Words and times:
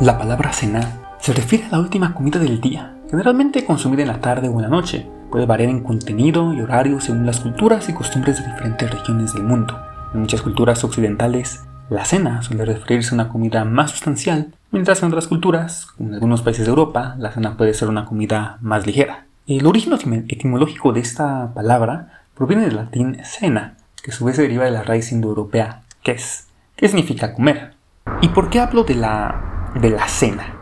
La 0.00 0.16
palabra 0.16 0.50
cena 0.50 0.96
se 1.18 1.34
refiere 1.34 1.66
a 1.66 1.72
la 1.72 1.78
última 1.78 2.14
comida 2.14 2.38
del 2.38 2.58
día, 2.58 2.96
generalmente 3.10 3.66
consumida 3.66 4.00
en 4.00 4.08
la 4.08 4.22
tarde 4.22 4.48
o 4.48 4.54
en 4.54 4.62
la 4.62 4.68
noche. 4.68 5.06
Puede 5.30 5.44
variar 5.44 5.68
en 5.68 5.82
contenido 5.82 6.54
y 6.54 6.62
horario 6.62 7.02
según 7.02 7.26
las 7.26 7.40
culturas 7.40 7.86
y 7.90 7.92
costumbres 7.92 8.38
de 8.38 8.50
diferentes 8.50 8.90
regiones 8.90 9.34
del 9.34 9.42
mundo. 9.42 9.78
En 10.14 10.20
muchas 10.20 10.40
culturas 10.40 10.82
occidentales, 10.84 11.66
la 11.90 12.06
cena 12.06 12.40
suele 12.40 12.64
referirse 12.64 13.10
a 13.10 13.14
una 13.16 13.28
comida 13.28 13.66
más 13.66 13.90
sustancial, 13.90 14.54
mientras 14.70 15.02
en 15.02 15.10
otras 15.10 15.28
culturas, 15.28 15.88
como 15.94 16.08
en 16.08 16.14
algunos 16.14 16.40
países 16.40 16.64
de 16.64 16.70
Europa, 16.70 17.14
la 17.18 17.32
cena 17.32 17.58
puede 17.58 17.74
ser 17.74 17.88
una 17.88 18.06
comida 18.06 18.56
más 18.62 18.86
ligera. 18.86 19.26
El 19.46 19.66
origen 19.66 20.24
etimológico 20.28 20.94
de 20.94 21.00
esta 21.00 21.52
palabra 21.52 22.22
proviene 22.34 22.64
del 22.64 22.76
latín 22.76 23.18
cena, 23.22 23.76
que 24.02 24.12
a 24.12 24.14
su 24.14 24.24
vez 24.24 24.36
se 24.36 24.42
deriva 24.42 24.64
de 24.64 24.70
la 24.70 24.82
raíz 24.82 25.12
indoeuropea 25.12 25.82
kes, 26.02 26.46
que 26.74 26.88
significa 26.88 27.34
comer. 27.34 27.74
¿Y 28.22 28.28
por 28.28 28.48
qué 28.48 28.60
hablo 28.60 28.84
de 28.84 28.94
la 28.94 29.59
de 29.74 29.90
la 29.90 30.08
cena. 30.08 30.56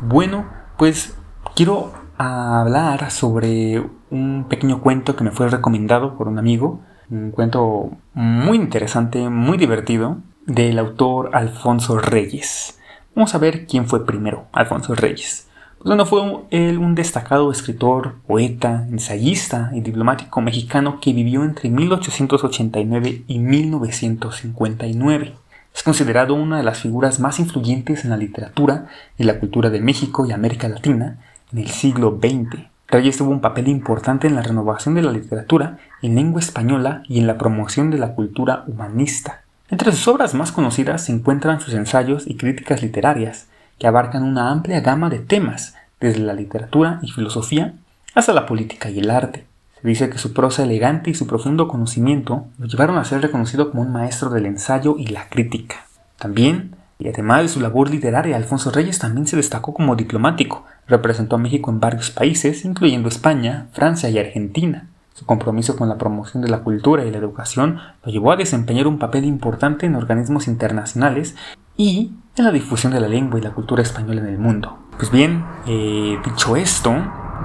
Bueno, 0.00 0.46
pues 0.76 1.16
quiero 1.54 1.92
hablar 2.16 3.10
sobre 3.10 3.82
un 4.10 4.46
pequeño 4.48 4.80
cuento 4.80 5.16
que 5.16 5.24
me 5.24 5.30
fue 5.30 5.48
recomendado 5.48 6.16
por 6.16 6.28
un 6.28 6.38
amigo, 6.38 6.80
un 7.10 7.30
cuento 7.30 7.90
muy 8.14 8.56
interesante, 8.56 9.28
muy 9.28 9.56
divertido, 9.58 10.18
del 10.46 10.78
autor 10.78 11.30
Alfonso 11.34 11.98
Reyes. 11.98 12.78
Vamos 13.14 13.34
a 13.34 13.38
ver 13.38 13.66
quién 13.66 13.86
fue 13.86 14.06
primero, 14.06 14.46
Alfonso 14.52 14.94
Reyes. 14.94 15.48
Pues 15.78 15.86
bueno, 15.86 16.06
fue 16.06 16.22
él 16.50 16.78
un 16.78 16.94
destacado 16.96 17.52
escritor, 17.52 18.16
poeta, 18.26 18.86
ensayista 18.90 19.70
y 19.74 19.80
diplomático 19.80 20.40
mexicano 20.40 20.98
que 21.00 21.12
vivió 21.12 21.44
entre 21.44 21.70
1889 21.70 23.24
y 23.28 23.38
1959. 23.38 25.34
Es 25.78 25.84
considerado 25.84 26.34
una 26.34 26.56
de 26.56 26.64
las 26.64 26.80
figuras 26.80 27.20
más 27.20 27.38
influyentes 27.38 28.02
en 28.02 28.10
la 28.10 28.16
literatura 28.16 28.88
y 29.16 29.22
la 29.22 29.38
cultura 29.38 29.70
de 29.70 29.80
México 29.80 30.26
y 30.26 30.32
América 30.32 30.68
Latina 30.68 31.18
en 31.52 31.60
el 31.60 31.68
siglo 31.68 32.18
XX. 32.20 32.64
Reyes 32.88 33.16
tuvo 33.16 33.30
un 33.30 33.40
papel 33.40 33.68
importante 33.68 34.26
en 34.26 34.34
la 34.34 34.42
renovación 34.42 34.96
de 34.96 35.02
la 35.02 35.12
literatura 35.12 35.78
en 36.02 36.16
lengua 36.16 36.40
española 36.40 37.04
y 37.06 37.20
en 37.20 37.28
la 37.28 37.38
promoción 37.38 37.92
de 37.92 37.98
la 37.98 38.16
cultura 38.16 38.64
humanista. 38.66 39.42
Entre 39.70 39.92
sus 39.92 40.08
obras 40.08 40.34
más 40.34 40.50
conocidas 40.50 41.04
se 41.04 41.12
encuentran 41.12 41.60
sus 41.60 41.74
ensayos 41.74 42.26
y 42.26 42.36
críticas 42.36 42.82
literarias, 42.82 43.46
que 43.78 43.86
abarcan 43.86 44.24
una 44.24 44.50
amplia 44.50 44.80
gama 44.80 45.08
de 45.10 45.20
temas, 45.20 45.76
desde 46.00 46.18
la 46.18 46.34
literatura 46.34 46.98
y 47.02 47.12
filosofía 47.12 47.74
hasta 48.16 48.32
la 48.32 48.46
política 48.46 48.90
y 48.90 48.98
el 48.98 49.12
arte. 49.12 49.46
Dice 49.82 50.10
que 50.10 50.18
su 50.18 50.32
prosa 50.32 50.64
elegante 50.64 51.10
y 51.10 51.14
su 51.14 51.26
profundo 51.26 51.68
conocimiento 51.68 52.46
lo 52.58 52.66
llevaron 52.66 52.98
a 52.98 53.04
ser 53.04 53.22
reconocido 53.22 53.70
como 53.70 53.82
un 53.82 53.92
maestro 53.92 54.30
del 54.30 54.46
ensayo 54.46 54.96
y 54.98 55.06
la 55.06 55.28
crítica. 55.28 55.86
También, 56.18 56.76
y 56.98 57.08
además 57.08 57.42
de 57.42 57.48
su 57.48 57.60
labor 57.60 57.90
literaria, 57.90 58.36
Alfonso 58.36 58.70
Reyes 58.70 58.98
también 58.98 59.26
se 59.26 59.36
destacó 59.36 59.72
como 59.72 59.94
diplomático. 59.94 60.66
Representó 60.88 61.36
a 61.36 61.38
México 61.38 61.70
en 61.70 61.80
varios 61.80 62.10
países, 62.10 62.64
incluyendo 62.64 63.08
España, 63.08 63.68
Francia 63.72 64.10
y 64.10 64.18
Argentina. 64.18 64.88
Su 65.14 65.26
compromiso 65.26 65.76
con 65.76 65.88
la 65.88 65.98
promoción 65.98 66.42
de 66.42 66.48
la 66.48 66.60
cultura 66.60 67.04
y 67.04 67.10
la 67.10 67.18
educación 67.18 67.78
lo 68.04 68.12
llevó 68.12 68.32
a 68.32 68.36
desempeñar 68.36 68.86
un 68.86 68.98
papel 68.98 69.24
importante 69.24 69.86
en 69.86 69.96
organismos 69.96 70.46
internacionales 70.46 71.34
y 71.76 72.12
en 72.36 72.44
la 72.44 72.52
difusión 72.52 72.92
de 72.92 73.00
la 73.00 73.08
lengua 73.08 73.38
y 73.38 73.42
la 73.42 73.50
cultura 73.50 73.82
española 73.82 74.20
en 74.20 74.28
el 74.28 74.38
mundo. 74.38 74.78
Pues 74.96 75.10
bien, 75.10 75.44
eh, 75.66 76.18
dicho 76.24 76.56
esto, 76.56 76.94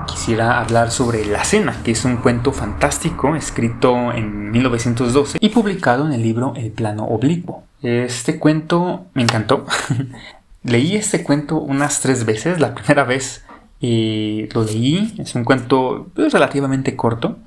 quisiera 0.07 0.59
hablar 0.59 0.91
sobre 0.91 1.25
La 1.25 1.43
Cena, 1.43 1.75
que 1.83 1.91
es 1.91 2.05
un 2.05 2.17
cuento 2.17 2.51
fantástico 2.51 3.35
escrito 3.35 4.11
en 4.11 4.51
1912 4.51 5.37
y 5.41 5.49
publicado 5.49 6.05
en 6.05 6.13
el 6.13 6.21
libro 6.21 6.53
El 6.55 6.71
plano 6.71 7.05
oblicuo. 7.05 7.63
Este 7.81 8.39
cuento 8.39 9.05
me 9.13 9.23
encantó. 9.23 9.65
leí 10.63 10.95
este 10.95 11.23
cuento 11.23 11.57
unas 11.57 11.99
tres 11.99 12.25
veces. 12.25 12.59
La 12.59 12.73
primera 12.73 13.03
vez 13.03 13.43
eh, 13.81 14.49
lo 14.53 14.63
leí, 14.63 15.13
es 15.17 15.35
un 15.35 15.43
cuento 15.43 16.07
pues, 16.15 16.31
relativamente 16.31 16.95
corto. 16.95 17.37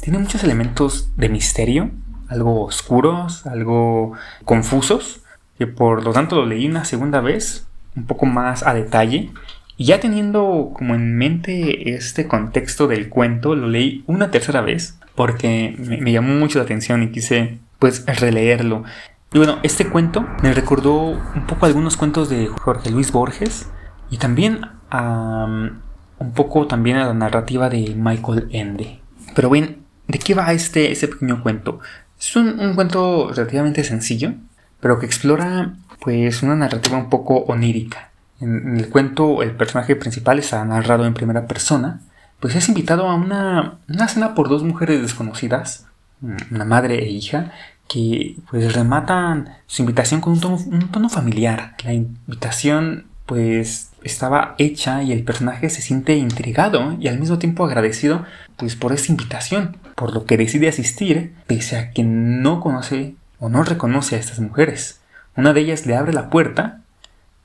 Tiene 0.00 0.18
muchos 0.18 0.42
elementos 0.42 1.10
de 1.16 1.28
misterio, 1.28 1.90
algo 2.28 2.64
oscuros, 2.64 3.46
algo 3.46 4.12
confusos, 4.44 5.20
que 5.58 5.66
por 5.66 6.02
lo 6.02 6.12
tanto 6.12 6.36
lo 6.36 6.46
leí 6.46 6.66
una 6.66 6.84
segunda 6.84 7.20
vez, 7.20 7.66
un 7.94 8.06
poco 8.06 8.26
más 8.26 8.64
a 8.64 8.74
detalle 8.74 9.30
y 9.76 9.86
ya 9.86 10.00
teniendo 10.00 10.70
como 10.72 10.94
en 10.94 11.16
mente 11.16 11.94
este 11.94 12.28
contexto 12.28 12.86
del 12.86 13.08
cuento, 13.08 13.56
lo 13.56 13.68
leí 13.68 14.04
una 14.06 14.30
tercera 14.30 14.60
vez 14.60 14.98
porque 15.14 15.74
me, 15.78 16.12
llamó 16.12 16.34
mucho 16.34 16.58
la 16.58 16.64
atención 16.64 17.02
y 17.02 17.10
quise 17.10 17.58
pues 17.78 18.04
releerlo. 18.06 18.84
Y 19.32 19.38
bueno, 19.38 19.58
este 19.64 19.88
cuento 19.88 20.26
me 20.42 20.54
recordó 20.54 20.94
un 20.94 21.46
poco 21.46 21.66
algunos 21.66 21.96
cuentos 21.96 22.28
de 22.28 22.46
Jorge 22.46 22.90
Luis 22.90 23.10
Borges 23.10 23.68
y 24.10 24.18
también 24.18 24.60
un 24.92 26.32
poco 26.34 26.68
también 26.68 26.98
a 26.98 27.06
la 27.06 27.14
narrativa 27.14 27.68
de 27.68 27.94
Michael 27.96 28.48
Ende. 28.52 29.00
Pero 29.34 29.50
bien, 29.50 29.82
¿de 30.06 30.20
qué 30.20 30.34
va 30.34 30.52
este, 30.52 30.92
este 30.92 31.08
pequeño 31.08 31.42
cuento? 31.42 31.80
Es 32.18 32.36
un, 32.36 32.60
un 32.60 32.76
cuento 32.76 33.32
relativamente 33.34 33.82
sencillo, 33.82 34.34
pero 34.78 35.00
que 35.00 35.06
explora 35.06 35.74
pues 36.00 36.44
una 36.44 36.54
narrativa 36.54 36.96
un 36.96 37.10
poco 37.10 37.38
onírica 37.38 38.13
en, 38.44 38.76
el 38.78 38.88
cuento 38.88 39.42
el 39.42 39.52
personaje 39.52 39.96
principal 39.96 40.38
está 40.38 40.64
narrado 40.64 41.06
en 41.06 41.14
primera 41.14 41.46
persona, 41.46 42.00
pues 42.40 42.54
es 42.54 42.68
invitado 42.68 43.08
a 43.08 43.14
una, 43.14 43.78
cena 44.08 44.34
por 44.34 44.48
dos 44.48 44.62
mujeres 44.62 45.02
desconocidas, 45.02 45.86
una 46.50 46.64
madre 46.64 47.02
e 47.02 47.10
hija, 47.10 47.52
que 47.88 48.36
pues 48.50 48.72
rematan 48.74 49.50
su 49.66 49.82
invitación 49.82 50.20
con 50.20 50.34
un 50.34 50.40
tono, 50.40 50.56
un 50.56 50.88
tono 50.90 51.08
familiar. 51.08 51.74
La 51.84 51.92
invitación 51.92 53.06
pues 53.26 53.90
estaba 54.02 54.54
hecha 54.58 55.02
y 55.02 55.12
el 55.12 55.24
personaje 55.24 55.70
se 55.70 55.80
siente 55.80 56.16
intrigado 56.16 56.96
y 57.00 57.08
al 57.08 57.18
mismo 57.18 57.38
tiempo 57.38 57.64
agradecido 57.64 58.24
pues 58.56 58.76
por 58.76 58.92
esta 58.92 59.10
invitación, 59.10 59.76
por 59.94 60.12
lo 60.12 60.24
que 60.24 60.36
decide 60.36 60.68
asistir 60.68 61.34
pese 61.46 61.78
a 61.78 61.90
que 61.90 62.04
no 62.04 62.60
conoce 62.60 63.14
o 63.38 63.48
no 63.48 63.62
reconoce 63.62 64.16
a 64.16 64.18
estas 64.18 64.40
mujeres. 64.40 65.00
Una 65.36 65.52
de 65.52 65.60
ellas 65.60 65.86
le 65.86 65.96
abre 65.96 66.12
la 66.12 66.30
puerta 66.30 66.80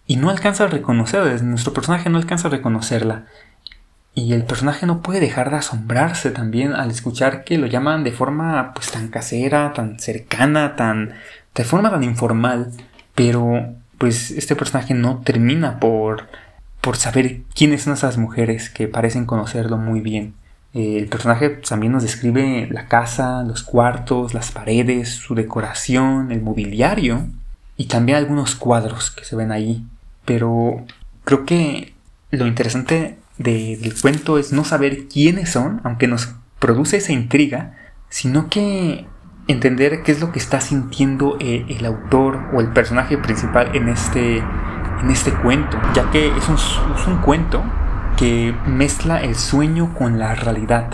y 0.10 0.16
no 0.16 0.32
alcanza 0.32 0.64
a 0.64 0.68
reconocerla, 0.68 1.40
nuestro 1.44 1.72
personaje 1.72 2.10
no 2.10 2.18
alcanza 2.18 2.48
a 2.48 2.52
reconocerla. 2.52 3.26
Y 4.16 4.34
el 4.34 4.44
personaje 4.44 4.88
no 4.88 5.04
puede 5.04 5.20
dejar 5.20 5.52
de 5.52 5.58
asombrarse 5.58 6.32
también 6.32 6.74
al 6.74 6.90
escuchar 6.90 7.44
que 7.44 7.60
lo 7.60 7.68
llaman 7.68 8.04
de 8.04 8.12
forma 8.12 8.74
pues 8.74 8.90
tan 8.90 9.10
casera, 9.10 9.72
tan 9.74 10.00
cercana, 10.00 10.76
tan 10.76 11.14
de 11.54 11.64
forma 11.64 11.92
tan 11.92 12.04
informal, 12.04 12.72
pero 13.14 13.76
pues 14.00 14.32
este 14.32 14.56
personaje 14.56 14.96
no 14.96 15.20
termina 15.20 15.80
por 15.80 16.28
por 16.82 16.98
saber 16.98 17.42
quiénes 17.54 17.84
son 17.84 17.94
esas 17.94 18.18
mujeres 18.18 18.72
que 18.72 18.88
parecen 18.88 19.28
conocerlo 19.28 19.78
muy 19.78 20.02
bien. 20.02 20.34
El 20.74 21.06
personaje 21.06 21.50
también 21.50 21.94
nos 21.94 22.02
describe 22.02 22.68
la 22.72 22.88
casa, 22.88 23.44
los 23.44 23.62
cuartos, 23.62 24.34
las 24.34 24.50
paredes, 24.50 25.10
su 25.10 25.36
decoración, 25.36 26.32
el 26.32 26.42
mobiliario 26.42 27.28
y 27.78 27.86
también 27.86 28.18
algunos 28.18 28.56
cuadros 28.56 29.12
que 29.12 29.24
se 29.24 29.36
ven 29.36 29.52
ahí 29.52 29.86
pero 30.30 30.86
creo 31.24 31.44
que 31.44 31.96
lo 32.30 32.46
interesante 32.46 33.18
del 33.40 33.96
cuento 34.00 34.38
es 34.38 34.54
no 34.54 34.64
saber 34.64 35.08
quiénes 35.08 35.50
son, 35.50 35.82
aunque 35.84 36.06
nos 36.06 36.36
produce 36.60 36.98
esa 36.98 37.14
intriga, 37.14 37.76
sino 38.10 38.48
que 38.48 39.08
entender 39.48 40.04
qué 40.04 40.12
es 40.12 40.22
lo 40.22 40.32
que 40.32 40.38
está 40.38 40.62
sintiendo 40.62 41.36
eh, 41.40 41.66
el, 41.70 41.84
autor 41.84 42.48
o 42.54 42.62
el 42.62 42.68
personaje 42.74 43.18
principal 43.18 43.76
en 43.76 43.90
este, 43.90 44.38
en 44.38 45.10
este 45.10 45.34
cuento, 45.34 45.80
ya 45.96 46.12
que 46.12 46.28
es 46.28 46.48
un, 46.48 46.58
es 46.58 47.08
un 47.08 47.18
cuento 47.24 47.64
que 48.16 48.54
mezcla 48.68 49.20
el 49.24 49.34
sueño 49.34 49.96
con 49.96 50.20
la 50.20 50.36
realidad. 50.36 50.92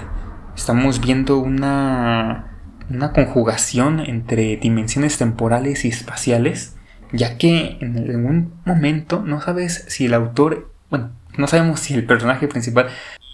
Estamos 0.56 1.02
viendo 1.02 1.40
una, 1.40 2.54
una 2.90 3.12
conjugación 3.12 4.00
entre 4.00 4.56
dimensiones 4.56 5.18
temporales 5.18 5.84
y 5.84 5.90
espaciales 5.90 6.75
ya 7.16 7.38
que 7.38 7.78
en 7.82 7.98
algún 7.98 8.54
momento 8.66 9.22
no 9.26 9.42
sabes 9.42 9.86
si 9.88 10.06
el 10.06 10.14
autor, 10.14 10.72
bueno, 10.90 11.12
no 11.38 11.48
sabemos 11.48 11.80
si 11.80 11.94
el 11.94 12.06
personaje 12.06 12.48
principal 12.48 12.88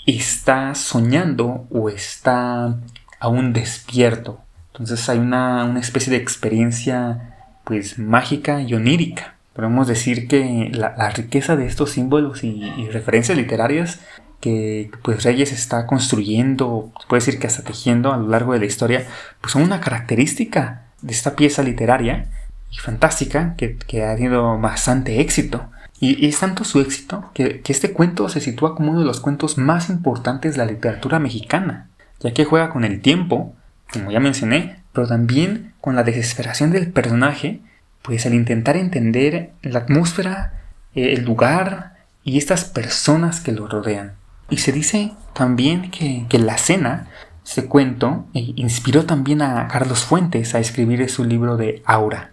está 0.05 0.75
soñando 0.75 1.67
o 1.69 1.89
está 1.89 2.77
aún 3.19 3.53
despierto. 3.53 4.41
Entonces 4.73 5.07
hay 5.09 5.19
una, 5.19 5.79
especie 5.79 6.11
de 6.11 6.17
experiencia 6.17 7.35
pues 7.63 7.99
mágica 7.99 8.61
y 8.61 8.73
onírica. 8.73 9.35
Podemos 9.53 9.87
decir 9.87 10.27
que 10.27 10.71
la, 10.73 11.09
riqueza 11.11 11.55
de 11.55 11.65
estos 11.65 11.91
símbolos 11.91 12.43
y, 12.43 12.89
referencias 12.91 13.37
literarias 13.37 13.99
que 14.39 14.89
pues 15.03 15.23
Reyes 15.23 15.51
está 15.51 15.85
construyendo, 15.85 16.91
puede 17.07 17.19
decir 17.19 17.39
que 17.39 17.45
hasta 17.45 17.61
tejiendo 17.61 18.11
a 18.11 18.17
lo 18.17 18.27
largo 18.27 18.53
de 18.53 18.59
la 18.59 18.65
historia, 18.65 19.05
pues 19.39 19.53
son 19.53 19.61
una 19.61 19.81
característica 19.81 20.85
de 21.03 21.13
esta 21.13 21.35
pieza 21.35 21.61
literaria 21.61 22.25
y 22.71 22.77
fantástica 22.77 23.55
que, 23.55 24.03
ha 24.03 24.15
tenido 24.15 24.57
bastante 24.59 25.19
éxito. 25.19 25.69
Y 25.99 26.25
es 26.25 26.39
tanto 26.39 26.63
su 26.63 26.79
éxito 26.81 27.29
que, 27.33 27.61
este 27.67 27.91
cuento 27.91 28.27
se 28.29 28.41
sitúa 28.41 28.75
como 28.75 28.91
uno 28.91 29.01
de 29.01 29.05
los 29.05 29.19
cuentos 29.19 29.57
más 29.57 29.89
importantes 29.89 30.53
de 30.53 30.59
la 30.59 30.71
literatura 30.71 31.19
mexicana, 31.19 31.89
ya 32.19 32.33
que 32.33 32.45
juega 32.45 32.71
con 32.71 32.83
el 32.83 33.01
tiempo, 33.01 33.53
como 33.93 34.09
ya 34.09 34.19
mencioné, 34.19 34.81
pero 34.93 35.07
también 35.07 35.73
con 35.79 35.95
la 35.95 36.03
desesperación 36.03 36.71
del 36.71 36.91
personaje, 36.91 37.61
pues 38.01 38.25
al 38.25 38.33
intentar 38.33 38.77
entender 38.77 39.51
la 39.61 39.79
atmósfera 39.79 40.53
eh, 40.95 41.13
el 41.13 41.23
lugar 41.23 41.95
y 42.23 42.37
estas 42.37 42.65
personas 42.65 43.39
que 43.39 43.51
lo 43.51 43.67
rodean. 43.67 44.13
Y 44.49 44.57
se 44.57 44.71
dice 44.71 45.13
también 45.33 45.91
que, 45.91 46.27
la 46.37 46.57
cena, 46.57 47.07
este 47.45 47.65
cuento, 47.65 48.25
eh, 48.33 48.53
inspiró 48.55 49.05
también 49.05 49.41
a 49.41 49.67
Carlos 49.67 50.03
Fuentes 50.03 50.53
a 50.55 50.59
escribir 50.59 51.09
su 51.09 51.23
libro 51.23 51.57
de 51.57 51.81
Aura. 51.85 52.31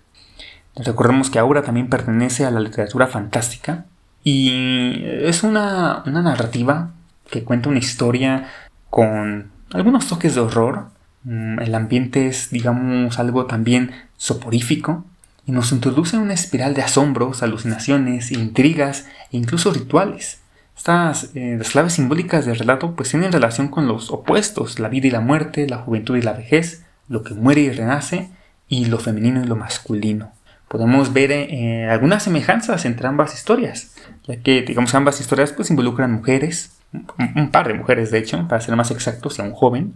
Recordemos 0.84 1.30
que 1.30 1.38
Aura 1.38 1.62
también 1.62 1.88
pertenece 1.88 2.44
a 2.44 2.50
la 2.50 2.60
literatura 2.60 3.06
fantástica 3.06 3.86
y 4.22 5.02
es 5.04 5.42
una, 5.42 6.02
una 6.06 6.22
narrativa 6.22 6.90
que 7.30 7.44
cuenta 7.44 7.68
una 7.68 7.78
historia 7.78 8.48
con 8.90 9.50
algunos 9.72 10.06
toques 10.06 10.34
de 10.34 10.40
horror. 10.40 10.90
Mm, 11.24 11.60
el 11.60 11.74
ambiente 11.74 12.28
es, 12.28 12.50
digamos, 12.50 13.18
algo 13.18 13.46
también 13.46 13.92
soporífico 14.16 15.04
y 15.46 15.52
nos 15.52 15.72
introduce 15.72 16.16
en 16.16 16.22
una 16.22 16.34
espiral 16.34 16.74
de 16.74 16.82
asombros, 16.82 17.42
alucinaciones, 17.42 18.32
intrigas 18.32 19.06
e 19.32 19.36
incluso 19.36 19.72
rituales. 19.72 20.40
Estas 20.76 21.30
eh, 21.34 21.56
las 21.58 21.70
claves 21.70 21.94
simbólicas 21.94 22.46
del 22.46 22.58
relato 22.58 22.94
pues 22.94 23.10
tienen 23.10 23.32
relación 23.32 23.68
con 23.68 23.88
los 23.88 24.10
opuestos, 24.10 24.78
la 24.78 24.88
vida 24.88 25.08
y 25.08 25.10
la 25.10 25.20
muerte, 25.20 25.66
la 25.66 25.78
juventud 25.78 26.16
y 26.16 26.22
la 26.22 26.34
vejez, 26.34 26.84
lo 27.08 27.24
que 27.24 27.34
muere 27.34 27.62
y 27.62 27.70
renace, 27.70 28.30
y 28.68 28.84
lo 28.84 28.98
femenino 28.98 29.42
y 29.42 29.46
lo 29.46 29.56
masculino. 29.56 30.32
Podemos 30.68 31.14
ver 31.14 31.32
eh, 31.32 31.88
algunas 31.88 32.22
semejanzas 32.22 32.84
entre 32.84 33.08
ambas 33.08 33.34
historias, 33.34 33.94
ya 34.24 34.36
que 34.36 34.60
digamos 34.62 34.94
ambas 34.94 35.18
historias 35.18 35.52
pues 35.52 35.70
involucran 35.70 36.12
mujeres, 36.12 36.78
un, 37.36 37.50
par 37.50 37.68
de 37.68 37.74
mujeres 37.74 38.10
de 38.10 38.18
hecho, 38.18 38.46
para 38.48 38.60
ser 38.60 38.76
más 38.76 38.90
exactos, 38.90 39.38
y 39.38 39.42
a 39.42 39.46
un 39.46 39.52
joven. 39.52 39.94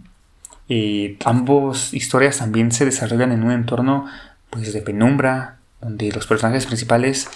Eh, 0.69 1.17
ambos 1.25 1.93
historias 1.93 2.39
también 2.39 2.71
se 2.71 2.85
desarrollan 2.85 3.31
en 3.31 3.43
un 3.43 3.51
entorno 3.51 4.07
pues 4.49 4.73
de 4.73 4.81
penumbra, 4.81 5.57
donde 5.79 6.11
los 6.11 6.25
personajes 6.25 6.65
principales 6.65 7.29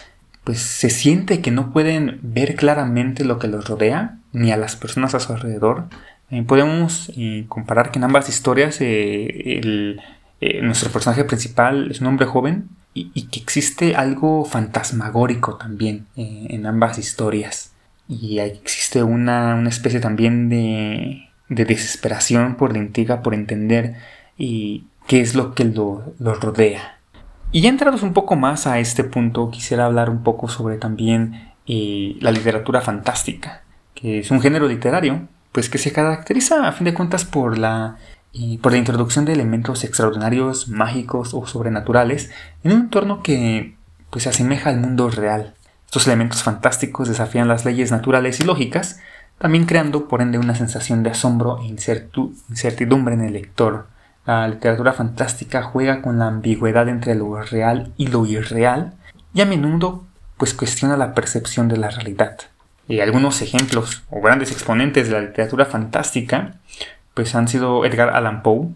pues 0.43 0.59
se 0.59 0.89
siente 0.89 1.41
que 1.41 1.51
no 1.51 1.71
pueden 1.71 2.19
ver 2.23 2.55
claramente 2.55 3.23
lo 3.23 3.37
que 3.37 3.47
los 3.47 3.67
rodea, 3.67 4.17
ni 4.31 4.51
a 4.51 4.57
las 4.57 4.75
personas 4.75 5.13
a 5.13 5.19
su 5.19 5.31
alrededor. 5.33 5.85
podemos 6.47 7.11
eh, 7.15 7.45
comparar 7.49 7.91
que 7.91 7.99
en 7.99 8.05
ambas 8.05 8.29
historias 8.29 8.77
eh, 8.79 9.95
nuestro 10.63 10.89
personaje 10.89 11.23
principal 11.23 11.91
es 11.91 12.01
un 12.01 12.07
hombre 12.07 12.25
joven 12.25 12.69
y, 13.13 13.23
que 13.27 13.39
existe 13.39 13.95
algo 13.95 14.45
fantasmagórico 14.45 15.55
también 15.57 16.07
en 16.15 16.65
ambas 16.65 16.97
historias 16.97 17.71
y 18.07 18.39
existe 18.39 19.03
una, 19.03 19.61
especie 19.67 19.99
también 19.99 20.49
de, 20.49 21.29
desesperación 21.49 22.55
por 22.55 22.73
la 22.73 22.79
intriga, 22.79 23.21
por 23.21 23.33
entender 23.33 23.95
y 24.37 24.85
qué 25.07 25.21
es 25.21 25.35
lo 25.35 25.53
que 25.53 25.65
lo, 25.65 26.13
rodea. 26.19 26.99
Y 27.51 27.61
ya 27.61 27.69
entrados 27.69 28.03
un 28.03 28.13
poco 28.13 28.35
más 28.35 28.67
a 28.67 28.79
este 28.79 29.03
punto, 29.03 29.49
quisiera 29.49 29.85
hablar 29.85 30.09
un 30.09 30.23
poco 30.23 30.47
sobre 30.49 30.77
también 30.77 31.53
eh, 31.65 32.17
la 32.19 32.31
literatura 32.31 32.81
fantástica, 32.81 33.63
que 33.93 34.19
es 34.19 34.31
un 34.31 34.41
género 34.41 34.67
literario, 34.67 35.27
pues 35.51 35.69
que 35.69 35.77
se 35.77 35.93
caracteriza 35.93 36.67
a 36.67 36.71
fin 36.73 36.85
de 36.85 36.93
cuentas 36.93 37.25
por 37.25 37.57
la, 37.57 37.97
eh, 38.39 38.59
por 38.61 38.71
la 38.71 38.77
introducción 38.77 39.25
de 39.25 39.33
elementos 39.33 39.83
extraordinarios, 39.83 40.67
mágicos 40.67 41.33
o 41.33 41.47
sobrenaturales 41.47 42.29
en 42.63 42.73
un 42.73 42.81
entorno 42.81 43.23
que 43.23 43.75
pues 44.11 44.23
se 44.23 44.29
asemeja 44.29 44.69
al 44.69 44.79
mundo 44.79 45.09
real. 45.09 45.55
Estos 45.85 46.05
elementos 46.05 46.43
fantásticos 46.43 47.07
desafían 47.07 47.47
las 47.47 47.65
leyes 47.65 47.91
naturales 47.91 48.39
y 48.39 48.43
lógicas, 48.43 48.99
también 49.39 49.65
creando 49.65 50.07
por 50.07 50.21
ende 50.21 50.37
una 50.37 50.53
sensación 50.53 51.01
de 51.01 51.09
asombro 51.09 51.59
e 51.61 51.65
incertidumbre 51.65 53.15
en 53.15 53.21
el 53.21 53.33
lector. 53.33 53.87
La 54.27 54.47
literatura 54.47 54.93
fantástica 54.93 55.63
juega 55.63 56.03
con 56.03 56.19
la 56.19 56.27
ambigüedad 56.27 56.89
entre 56.89 57.15
lo 57.15 57.41
real 57.41 57.91
y 57.97 58.07
lo 58.07 58.25
irreal 58.27 58.93
y 59.33 59.41
a 59.41 59.45
menudo 59.45 60.03
pues 60.37 60.53
cuestiona 60.53 60.95
la 60.95 61.15
percepción 61.15 61.69
de 61.69 61.77
la 61.77 61.89
realidad. 61.89 62.37
Y 62.87 62.99
algunos 62.99 63.41
ejemplos 63.41 64.03
o 64.11 64.21
grandes 64.21 64.51
exponentes 64.51 65.07
de 65.07 65.13
la 65.13 65.21
literatura 65.21 65.65
fantástica 65.65 66.59
pues 67.17 67.33
han 67.33 67.47
sido 67.47 67.83
Edgar 67.83 68.11
Allan 68.11 68.43
Poe, 68.43 68.67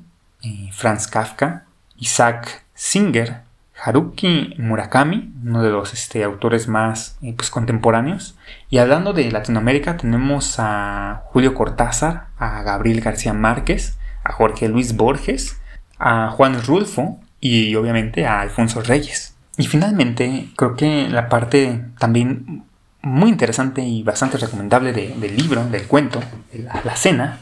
eh, 0.41 0.71
Franz 0.73 1.05
Kafka, 1.05 1.65
Isaac 1.95 2.65
Singer, 2.73 3.41
Haruki 3.79 4.55
Murakami, 4.57 5.31
uno 5.45 5.61
de 5.61 5.69
los 5.69 5.93
este, 5.93 6.23
autores 6.23 6.67
más 6.67 7.19
eh, 7.21 7.35
pues, 7.37 7.51
contemporáneos. 7.51 8.35
Y 8.71 8.79
hablando 8.79 9.13
de 9.13 9.31
Latinoamérica, 9.31 9.95
tenemos 9.95 10.55
a 10.57 11.21
Julio 11.25 11.53
Cortázar, 11.53 12.29
a 12.39 12.63
Gabriel 12.63 13.01
García 13.01 13.33
Márquez, 13.33 13.99
a 14.23 14.33
Jorge 14.33 14.69
Luis 14.69 14.95
Borges, 14.95 15.61
a 15.99 16.31
Juan 16.31 16.63
Rulfo 16.63 17.19
y 17.39 17.75
obviamente 17.75 18.25
a 18.25 18.41
Alfonso 18.41 18.81
Reyes. 18.81 19.35
Y 19.55 19.67
finalmente, 19.67 20.49
creo 20.55 20.75
que 20.75 21.07
la 21.09 21.29
parte 21.29 21.79
también 21.99 22.63
muy 23.03 23.29
interesante 23.29 23.83
y 23.83 24.01
bastante 24.01 24.39
recomendable 24.39 24.93
del 24.93 25.37
libro, 25.37 25.63
del 25.65 25.85
cuento, 25.85 26.19
la, 26.53 26.81
la 26.83 26.95
cena, 26.95 27.37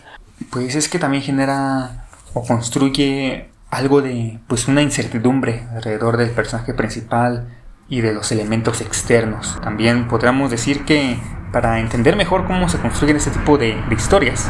pues 0.49 0.75
es 0.75 0.89
que 0.89 0.99
también 0.99 1.23
genera 1.23 2.05
o 2.33 2.45
construye 2.45 3.49
algo 3.69 4.01
de 4.01 4.39
pues 4.47 4.67
una 4.67 4.81
incertidumbre 4.81 5.67
alrededor 5.73 6.17
del 6.17 6.31
personaje 6.31 6.73
principal 6.73 7.47
y 7.87 8.01
de 8.01 8.13
los 8.13 8.31
elementos 8.31 8.81
externos. 8.81 9.59
También 9.61 10.07
podríamos 10.07 10.51
decir 10.51 10.85
que 10.85 11.19
para 11.51 11.79
entender 11.79 12.15
mejor 12.15 12.45
cómo 12.45 12.69
se 12.69 12.77
construyen 12.77 13.17
este 13.17 13.31
tipo 13.31 13.57
de, 13.57 13.75
historias, 13.91 14.49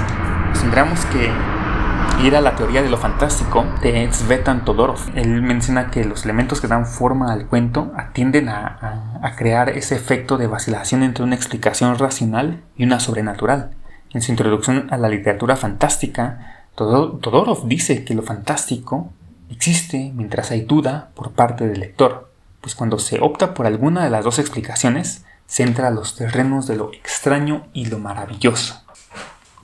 tendríamos 0.60 1.06
que 1.06 1.32
ir 2.26 2.36
a 2.36 2.42
la 2.42 2.56
teoría 2.56 2.82
de 2.82 2.90
lo 2.90 2.98
fantástico 2.98 3.66
de 3.82 4.12
Svetan 4.12 4.66
Todorov. 4.66 5.00
Él 5.16 5.42
menciona 5.42 5.90
que 5.90 6.04
los 6.04 6.26
elementos 6.26 6.60
que 6.60 6.68
dan 6.68 6.86
forma 6.86 7.32
al 7.32 7.48
cuento 7.48 7.94
atienden 7.96 8.50
a 8.50 9.36
crear 9.38 9.70
ese 9.70 9.96
efecto 9.96 10.38
de 10.38 10.48
vacilación 10.48 11.04
entre 11.04 11.24
una 11.24 11.36
explicación 11.36 11.98
racional 11.98 12.62
y 12.76 12.84
una 12.84 13.00
sobrenatural. 13.00 13.72
En 14.12 14.22
su 14.22 14.32
introducción 14.32 14.88
a 14.92 14.98
la 14.98 15.10
literatura 15.10 15.56
fantástica, 15.56 16.66
Todorov 16.76 17.68
dice 17.68 18.04
que 18.04 18.16
lo 18.16 18.24
fantástico 18.24 19.12
existe 19.52 20.12
mientras 20.16 20.52
hay 20.52 20.62
duda 20.62 21.10
por 21.14 21.32
parte 21.32 21.68
del 21.68 21.80
lector, 21.80 22.32
pues 22.62 22.74
cuando 22.74 22.98
se 22.98 23.20
opta 23.22 23.54
por 23.54 23.68
alguna 23.68 24.04
de 24.04 24.10
las 24.10 24.24
dos 24.24 24.40
explicaciones, 24.40 25.26
se 25.46 25.64
entra 25.64 25.88
a 25.88 25.92
los 25.92 26.16
terrenos 26.16 26.68
de 26.68 26.76
lo 26.76 26.92
extraño 26.94 27.68
y 27.74 27.86
lo 27.86 28.00
maravilloso. 28.00 28.82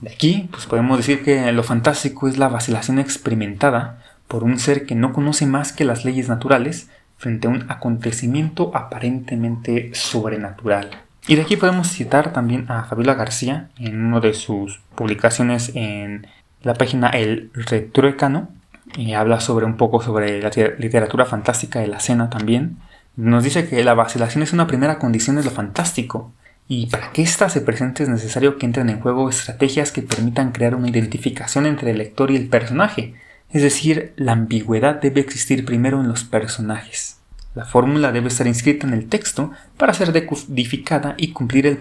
De 0.00 0.10
aquí, 0.10 0.48
pues 0.50 0.66
podemos 0.66 0.98
decir 0.98 1.24
que 1.24 1.50
lo 1.52 1.62
fantástico 1.62 2.28
es 2.28 2.38
la 2.38 2.48
vacilación 2.48 2.98
experimentada 2.98 4.02
por 4.28 4.44
un 4.44 4.58
ser 4.58 4.86
que 4.86 4.94
no 4.94 5.12
conoce 5.12 5.46
más 5.46 5.72
que 5.72 5.84
las 5.84 6.04
leyes 6.04 6.28
naturales 6.28 6.88
frente 7.16 7.46
a 7.46 7.50
un 7.50 7.70
acontecimiento 7.70 8.70
aparentemente 8.74 9.90
sobrenatural. 9.94 11.05
Y 11.28 11.34
de 11.34 11.42
aquí 11.42 11.56
podemos 11.56 11.88
citar 11.88 12.32
también 12.32 12.66
a 12.68 12.84
Fabiola 12.84 13.14
García 13.14 13.68
en 13.78 14.04
una 14.04 14.20
de 14.20 14.32
sus 14.32 14.80
publicaciones 14.94 15.72
en 15.74 16.28
la 16.62 16.74
página 16.74 17.08
El 17.08 17.50
Retruécano 17.52 18.48
y 18.96 19.14
habla 19.14 19.40
sobre 19.40 19.66
un 19.66 19.76
poco 19.76 20.00
sobre 20.00 20.40
la 20.40 20.50
literatura 20.78 21.24
fantástica 21.24 21.80
de 21.80 21.88
la 21.88 21.98
cena 21.98 22.30
también. 22.30 22.76
Nos 23.16 23.42
dice 23.42 23.68
que 23.68 23.82
la 23.82 23.94
vacilación 23.94 24.42
es 24.42 24.52
una 24.52 24.66
primera 24.66 24.98
condición 24.98 25.36
de 25.36 25.44
lo 25.44 25.50
fantástico, 25.50 26.32
y 26.68 26.86
para 26.86 27.12
que 27.12 27.22
ésta 27.22 27.48
se 27.48 27.60
presente 27.60 28.02
es 28.02 28.08
necesario 28.08 28.58
que 28.58 28.66
entren 28.66 28.90
en 28.90 29.00
juego 29.00 29.28
estrategias 29.28 29.92
que 29.92 30.02
permitan 30.02 30.52
crear 30.52 30.74
una 30.74 30.88
identificación 30.88 31.66
entre 31.66 31.92
el 31.92 31.98
lector 31.98 32.30
y 32.30 32.36
el 32.36 32.48
personaje, 32.48 33.14
es 33.50 33.62
decir, 33.62 34.12
la 34.16 34.32
ambigüedad 34.32 35.00
debe 35.00 35.20
existir 35.20 35.64
primero 35.64 36.00
en 36.00 36.08
los 36.08 36.24
personajes. 36.24 37.15
La 37.56 37.64
fórmula 37.64 38.12
debe 38.12 38.28
estar 38.28 38.46
inscrita 38.46 38.86
en 38.86 38.92
el 38.92 39.08
texto 39.08 39.50
para 39.78 39.94
ser 39.94 40.12
decodificada 40.12 41.14
y 41.16 41.32
cumplir 41.32 41.66
el, 41.66 41.78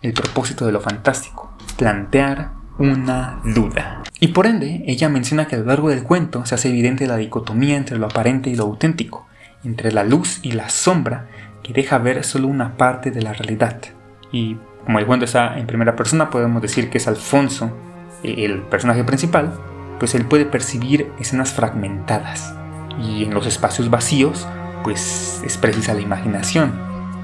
el 0.00 0.14
propósito 0.14 0.64
de 0.64 0.72
lo 0.72 0.80
fantástico, 0.80 1.52
plantear, 1.76 2.52
una 2.78 3.42
duda. 3.44 4.02
Y 4.18 4.28
por 4.28 4.46
ende, 4.46 4.82
ella 4.86 5.10
menciona 5.10 5.46
que 5.46 5.56
a 5.56 5.58
lo 5.58 5.66
largo 5.66 5.90
del 5.90 6.04
cuento 6.04 6.46
se 6.46 6.54
hace 6.54 6.70
evidente 6.70 7.06
la 7.06 7.18
dicotomía 7.18 7.76
entre 7.76 7.98
lo 7.98 8.06
aparente 8.06 8.48
y 8.48 8.54
lo 8.54 8.64
auténtico, 8.64 9.26
entre 9.62 9.92
la 9.92 10.04
luz 10.04 10.40
y 10.40 10.52
la 10.52 10.70
sombra, 10.70 11.26
que 11.62 11.74
deja 11.74 11.98
ver 11.98 12.24
solo 12.24 12.48
una 12.48 12.78
parte 12.78 13.10
de 13.10 13.20
la 13.20 13.34
realidad. 13.34 13.78
Y 14.32 14.56
como 14.86 15.00
el 15.00 15.04
cuento 15.04 15.26
está 15.26 15.58
en 15.58 15.66
primera 15.66 15.96
persona, 15.96 16.30
podemos 16.30 16.62
decir 16.62 16.88
que 16.88 16.96
es 16.96 17.06
Alfonso, 17.06 17.70
el 18.22 18.62
personaje 18.62 19.04
principal, 19.04 19.52
pues 19.98 20.14
él 20.14 20.24
puede 20.24 20.46
percibir 20.46 21.12
escenas 21.20 21.52
fragmentadas. 21.52 22.54
Y 22.98 23.24
en 23.24 23.34
los 23.34 23.46
espacios 23.46 23.90
vacíos, 23.90 24.48
pues 24.82 25.42
es 25.44 25.56
precisa 25.56 25.94
la 25.94 26.00
imaginación, 26.00 26.72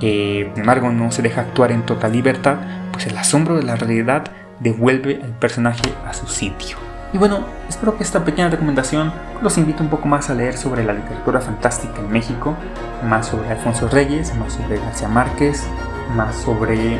que 0.00 0.50
sin 0.54 0.60
embargo 0.60 0.90
no 0.90 1.10
se 1.10 1.22
deja 1.22 1.42
actuar 1.42 1.72
en 1.72 1.84
total 1.84 2.12
libertad, 2.12 2.56
pues 2.92 3.06
el 3.06 3.16
asombro 3.16 3.56
de 3.56 3.62
la 3.62 3.76
realidad 3.76 4.25
devuelve 4.60 5.20
al 5.22 5.30
personaje 5.38 5.92
a 6.06 6.14
su 6.14 6.26
sitio. 6.26 6.76
Y 7.12 7.18
bueno, 7.18 7.40
espero 7.68 7.96
que 7.96 8.02
esta 8.02 8.25
pequeña 8.25 8.48
recomendación 8.48 9.12
los 9.40 9.56
invite 9.58 9.82
un 9.82 9.88
poco 9.88 10.08
más 10.08 10.28
a 10.28 10.34
leer 10.34 10.56
sobre 10.56 10.84
la 10.84 10.92
literatura 10.92 11.40
fantástica 11.40 12.00
en 12.00 12.10
México, 12.10 12.56
más 13.04 13.28
sobre 13.28 13.50
Alfonso 13.50 13.88
Reyes, 13.88 14.34
más 14.36 14.54
sobre 14.54 14.78
García 14.78 15.08
Márquez, 15.08 15.66
más 16.14 16.36
sobre 16.36 16.98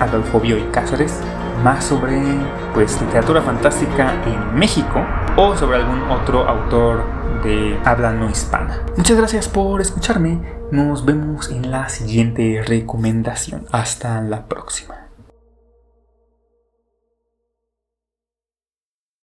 Adolfo 0.00 0.40
Bioy 0.40 0.64
Cáceres, 0.72 1.20
más 1.62 1.84
sobre 1.84 2.20
pues 2.74 3.00
literatura 3.00 3.42
fantástica 3.42 4.14
en 4.26 4.58
México 4.58 5.04
o 5.36 5.56
sobre 5.56 5.78
algún 5.78 6.02
otro 6.10 6.48
autor 6.48 7.04
de 7.42 7.78
habla 7.84 8.12
no 8.12 8.30
hispana. 8.30 8.80
Muchas 8.96 9.16
gracias 9.16 9.48
por 9.48 9.80
escucharme. 9.80 10.40
Nos 10.70 11.04
vemos 11.04 11.50
en 11.50 11.70
la 11.70 11.88
siguiente 11.88 12.62
recomendación. 12.66 13.66
Hasta 13.70 14.20
la 14.22 14.46
próxima. 14.46 15.01